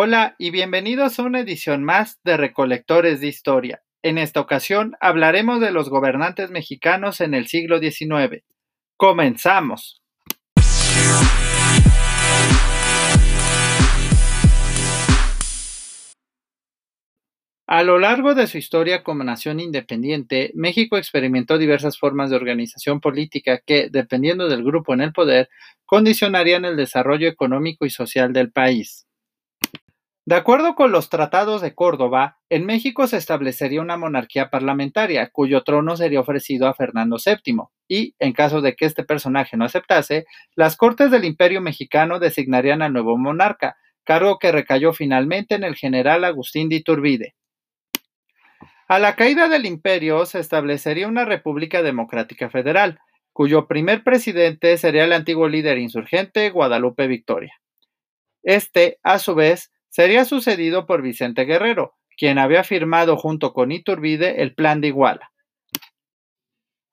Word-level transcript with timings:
Hola 0.00 0.36
y 0.38 0.52
bienvenidos 0.52 1.18
a 1.18 1.24
una 1.24 1.40
edición 1.40 1.82
más 1.82 2.20
de 2.22 2.36
Recolectores 2.36 3.20
de 3.20 3.26
Historia. 3.26 3.82
En 4.00 4.16
esta 4.16 4.38
ocasión 4.40 4.94
hablaremos 5.00 5.60
de 5.60 5.72
los 5.72 5.90
gobernantes 5.90 6.52
mexicanos 6.52 7.20
en 7.20 7.34
el 7.34 7.48
siglo 7.48 7.80
XIX. 7.80 8.44
Comenzamos. 8.96 10.00
A 17.66 17.82
lo 17.82 17.98
largo 17.98 18.36
de 18.36 18.46
su 18.46 18.56
historia 18.56 19.02
como 19.02 19.24
nación 19.24 19.58
independiente, 19.58 20.52
México 20.54 20.96
experimentó 20.96 21.58
diversas 21.58 21.98
formas 21.98 22.30
de 22.30 22.36
organización 22.36 23.00
política 23.00 23.60
que, 23.66 23.88
dependiendo 23.90 24.46
del 24.48 24.62
grupo 24.62 24.94
en 24.94 25.00
el 25.00 25.12
poder, 25.12 25.48
condicionarían 25.86 26.64
el 26.64 26.76
desarrollo 26.76 27.26
económico 27.26 27.84
y 27.84 27.90
social 27.90 28.32
del 28.32 28.52
país. 28.52 29.07
De 30.28 30.34
acuerdo 30.34 30.74
con 30.74 30.92
los 30.92 31.08
tratados 31.08 31.62
de 31.62 31.74
Córdoba, 31.74 32.36
en 32.50 32.66
México 32.66 33.06
se 33.06 33.16
establecería 33.16 33.80
una 33.80 33.96
monarquía 33.96 34.50
parlamentaria, 34.50 35.30
cuyo 35.30 35.62
trono 35.62 35.96
sería 35.96 36.20
ofrecido 36.20 36.68
a 36.68 36.74
Fernando 36.74 37.16
VII, 37.16 37.62
y, 37.88 38.14
en 38.18 38.34
caso 38.34 38.60
de 38.60 38.76
que 38.76 38.84
este 38.84 39.04
personaje 39.04 39.56
no 39.56 39.64
aceptase, 39.64 40.26
las 40.54 40.76
Cortes 40.76 41.10
del 41.10 41.24
Imperio 41.24 41.62
mexicano 41.62 42.18
designarían 42.18 42.82
al 42.82 42.92
nuevo 42.92 43.16
monarca, 43.16 43.78
cargo 44.04 44.38
que 44.38 44.52
recayó 44.52 44.92
finalmente 44.92 45.54
en 45.54 45.64
el 45.64 45.76
general 45.76 46.24
Agustín 46.24 46.68
de 46.68 46.76
Iturbide. 46.76 47.34
A 48.86 48.98
la 48.98 49.16
caída 49.16 49.48
del 49.48 49.64
imperio 49.64 50.26
se 50.26 50.40
establecería 50.40 51.08
una 51.08 51.24
República 51.24 51.80
Democrática 51.80 52.50
Federal, 52.50 53.00
cuyo 53.32 53.66
primer 53.66 54.04
presidente 54.04 54.76
sería 54.76 55.04
el 55.04 55.14
antiguo 55.14 55.48
líder 55.48 55.78
insurgente 55.78 56.50
Guadalupe 56.50 57.06
Victoria. 57.06 57.54
Este, 58.42 58.98
a 59.02 59.18
su 59.18 59.34
vez, 59.34 59.72
Sería 59.98 60.24
sucedido 60.24 60.86
por 60.86 61.02
Vicente 61.02 61.44
Guerrero, 61.44 61.96
quien 62.16 62.38
había 62.38 62.62
firmado 62.62 63.16
junto 63.16 63.52
con 63.52 63.72
Iturbide 63.72 64.42
el 64.42 64.54
Plan 64.54 64.80
de 64.80 64.86
Iguala. 64.86 65.32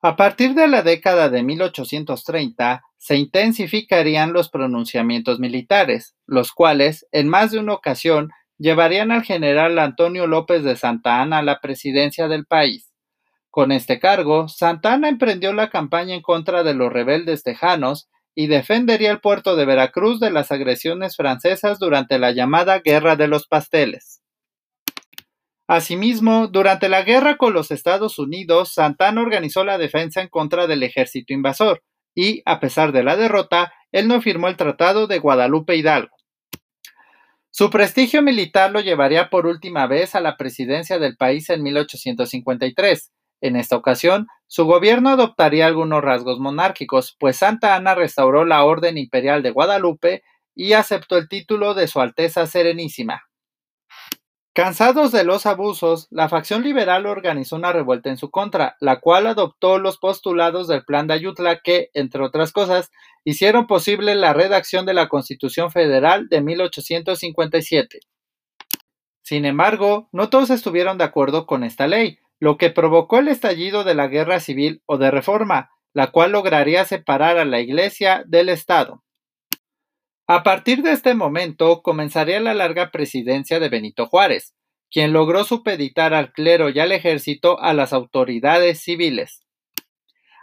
A 0.00 0.16
partir 0.16 0.54
de 0.54 0.68
la 0.68 0.80
década 0.80 1.28
de 1.28 1.42
1830 1.42 2.82
se 2.96 3.16
intensificarían 3.16 4.32
los 4.32 4.48
pronunciamientos 4.48 5.38
militares, 5.38 6.16
los 6.24 6.52
cuales, 6.52 7.06
en 7.12 7.28
más 7.28 7.50
de 7.50 7.58
una 7.58 7.74
ocasión, 7.74 8.30
llevarían 8.56 9.12
al 9.12 9.22
general 9.22 9.78
Antonio 9.78 10.26
López 10.26 10.64
de 10.64 10.74
Santa 10.74 11.20
Anna 11.20 11.40
a 11.40 11.42
la 11.42 11.60
presidencia 11.60 12.26
del 12.26 12.46
país. 12.46 12.90
Con 13.50 13.70
este 13.70 14.00
cargo, 14.00 14.48
Santa 14.48 14.94
Anna 14.94 15.10
emprendió 15.10 15.52
la 15.52 15.68
campaña 15.68 16.14
en 16.14 16.22
contra 16.22 16.62
de 16.62 16.72
los 16.72 16.90
rebeldes 16.90 17.42
tejanos 17.42 18.08
y 18.34 18.48
defendería 18.48 19.10
el 19.10 19.20
puerto 19.20 19.56
de 19.56 19.64
Veracruz 19.64 20.20
de 20.20 20.30
las 20.30 20.50
agresiones 20.50 21.16
francesas 21.16 21.78
durante 21.78 22.18
la 22.18 22.32
llamada 22.32 22.80
Guerra 22.80 23.16
de 23.16 23.28
los 23.28 23.46
Pasteles. 23.46 24.20
Asimismo, 25.66 26.48
durante 26.48 26.88
la 26.88 27.02
guerra 27.02 27.38
con 27.38 27.54
los 27.54 27.70
Estados 27.70 28.18
Unidos, 28.18 28.74
Santana 28.74 29.22
organizó 29.22 29.64
la 29.64 29.78
defensa 29.78 30.20
en 30.20 30.28
contra 30.28 30.66
del 30.66 30.82
ejército 30.82 31.32
invasor, 31.32 31.82
y, 32.14 32.42
a 32.44 32.60
pesar 32.60 32.92
de 32.92 33.02
la 33.02 33.16
derrota, 33.16 33.72
él 33.90 34.08
no 34.08 34.20
firmó 34.20 34.48
el 34.48 34.56
Tratado 34.56 35.06
de 35.06 35.18
Guadalupe 35.18 35.76
Hidalgo. 35.76 36.14
Su 37.50 37.70
prestigio 37.70 38.20
militar 38.20 38.72
lo 38.72 38.80
llevaría 38.80 39.30
por 39.30 39.46
última 39.46 39.86
vez 39.86 40.14
a 40.14 40.20
la 40.20 40.36
presidencia 40.36 40.98
del 40.98 41.16
país 41.16 41.48
en 41.50 41.62
1853, 41.62 43.12
en 43.40 43.56
esta 43.56 43.76
ocasión, 43.76 44.26
su 44.46 44.66
gobierno 44.66 45.10
adoptaría 45.10 45.66
algunos 45.66 46.02
rasgos 46.02 46.38
monárquicos, 46.38 47.16
pues 47.18 47.36
Santa 47.38 47.74
Ana 47.74 47.94
restauró 47.94 48.44
la 48.44 48.64
Orden 48.64 48.98
Imperial 48.98 49.42
de 49.42 49.50
Guadalupe 49.50 50.22
y 50.54 50.74
aceptó 50.74 51.16
el 51.16 51.28
título 51.28 51.74
de 51.74 51.88
Su 51.88 52.00
Alteza 52.00 52.46
Serenísima. 52.46 53.22
Cansados 54.54 55.10
de 55.10 55.24
los 55.24 55.46
abusos, 55.46 56.06
la 56.12 56.28
facción 56.28 56.62
liberal 56.62 57.06
organizó 57.06 57.56
una 57.56 57.72
revuelta 57.72 58.10
en 58.10 58.16
su 58.16 58.30
contra, 58.30 58.76
la 58.78 59.00
cual 59.00 59.26
adoptó 59.26 59.80
los 59.80 59.98
postulados 59.98 60.68
del 60.68 60.84
Plan 60.84 61.08
de 61.08 61.14
Ayutla 61.14 61.58
que, 61.58 61.90
entre 61.92 62.22
otras 62.22 62.52
cosas, 62.52 62.92
hicieron 63.24 63.66
posible 63.66 64.14
la 64.14 64.32
redacción 64.32 64.86
de 64.86 64.94
la 64.94 65.08
Constitución 65.08 65.72
Federal 65.72 66.28
de 66.28 66.40
1857. 66.40 67.98
Sin 69.22 69.44
embargo, 69.44 70.08
no 70.12 70.30
todos 70.30 70.50
estuvieron 70.50 70.98
de 70.98 71.04
acuerdo 71.04 71.46
con 71.46 71.64
esta 71.64 71.88
ley, 71.88 72.20
lo 72.40 72.56
que 72.58 72.70
provocó 72.70 73.18
el 73.18 73.28
estallido 73.28 73.84
de 73.84 73.94
la 73.94 74.08
guerra 74.08 74.40
civil 74.40 74.82
o 74.86 74.98
de 74.98 75.10
reforma, 75.10 75.70
la 75.92 76.08
cual 76.08 76.32
lograría 76.32 76.84
separar 76.84 77.38
a 77.38 77.44
la 77.44 77.60
Iglesia 77.60 78.24
del 78.26 78.48
Estado. 78.48 79.04
A 80.26 80.42
partir 80.42 80.82
de 80.82 80.92
este 80.92 81.14
momento 81.14 81.82
comenzaría 81.82 82.40
la 82.40 82.54
larga 82.54 82.90
presidencia 82.90 83.60
de 83.60 83.68
Benito 83.68 84.06
Juárez, 84.06 84.54
quien 84.90 85.12
logró 85.12 85.44
supeditar 85.44 86.14
al 86.14 86.32
clero 86.32 86.70
y 86.70 86.80
al 86.80 86.92
ejército 86.92 87.60
a 87.60 87.74
las 87.74 87.92
autoridades 87.92 88.80
civiles. 88.80 89.42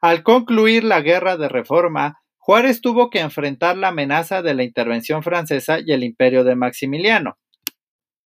Al 0.00 0.22
concluir 0.22 0.84
la 0.84 1.00
guerra 1.00 1.36
de 1.36 1.48
reforma, 1.48 2.20
Juárez 2.38 2.80
tuvo 2.80 3.10
que 3.10 3.20
enfrentar 3.20 3.76
la 3.76 3.88
amenaza 3.88 4.42
de 4.42 4.54
la 4.54 4.62
intervención 4.62 5.22
francesa 5.22 5.78
y 5.84 5.92
el 5.92 6.02
imperio 6.02 6.44
de 6.44 6.56
Maximiliano, 6.56 7.36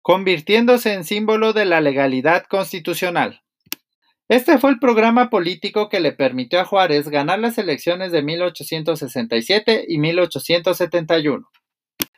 convirtiéndose 0.01 0.93
en 0.93 1.03
símbolo 1.03 1.53
de 1.53 1.65
la 1.65 1.81
legalidad 1.81 2.45
constitucional. 2.45 3.41
Este 4.27 4.59
fue 4.59 4.69
el 4.69 4.79
programa 4.79 5.29
político 5.29 5.89
que 5.89 5.99
le 5.99 6.11
permitió 6.11 6.59
a 6.59 6.65
Juárez 6.65 7.09
ganar 7.09 7.39
las 7.39 7.57
elecciones 7.57 8.11
de 8.11 8.21
1867 8.21 9.85
y 9.87 9.97
1871. 9.97 11.47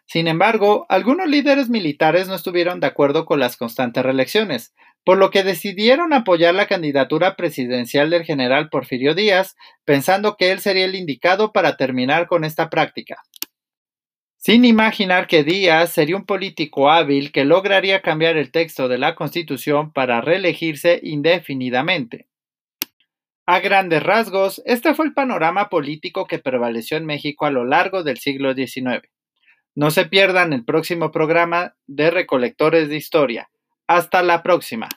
Sin 0.05 0.27
embargo, 0.27 0.85
algunos 0.89 1.29
líderes 1.29 1.69
militares 1.69 2.27
no 2.27 2.35
estuvieron 2.35 2.81
de 2.81 2.87
acuerdo 2.87 3.25
con 3.25 3.39
las 3.39 3.55
constantes 3.55 4.03
reelecciones, 4.03 4.73
por 5.05 5.17
lo 5.17 5.31
que 5.31 5.43
decidieron 5.43 6.11
apoyar 6.11 6.53
la 6.53 6.67
candidatura 6.67 7.37
presidencial 7.37 8.09
del 8.09 8.25
general 8.25 8.69
Porfirio 8.69 9.15
Díaz, 9.15 9.55
pensando 9.85 10.35
que 10.35 10.51
él 10.51 10.59
sería 10.59 10.83
el 10.83 10.95
indicado 10.95 11.53
para 11.53 11.77
terminar 11.77 12.27
con 12.27 12.43
esta 12.43 12.69
práctica 12.69 13.23
sin 14.41 14.65
imaginar 14.65 15.27
que 15.27 15.43
Díaz 15.43 15.93
sería 15.93 16.15
un 16.15 16.25
político 16.25 16.89
hábil 16.89 17.31
que 17.31 17.45
lograría 17.45 18.01
cambiar 18.01 18.37
el 18.37 18.51
texto 18.51 18.87
de 18.87 18.97
la 18.97 19.13
Constitución 19.13 19.93
para 19.93 20.19
reelegirse 20.19 20.99
indefinidamente. 21.03 22.27
A 23.45 23.59
grandes 23.59 24.01
rasgos, 24.01 24.59
este 24.65 24.95
fue 24.95 25.05
el 25.05 25.13
panorama 25.13 25.69
político 25.69 26.25
que 26.25 26.39
prevaleció 26.39 26.97
en 26.97 27.05
México 27.05 27.45
a 27.45 27.51
lo 27.51 27.65
largo 27.65 28.01
del 28.01 28.17
siglo 28.17 28.55
XIX. 28.55 29.07
No 29.75 29.91
se 29.91 30.07
pierdan 30.07 30.53
el 30.53 30.65
próximo 30.65 31.11
programa 31.11 31.75
de 31.85 32.09
Recolectores 32.09 32.89
de 32.89 32.95
Historia. 32.95 33.51
Hasta 33.85 34.23
la 34.23 34.41
próxima. 34.41 34.89